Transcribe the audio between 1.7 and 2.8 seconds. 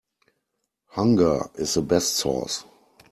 the best sauce.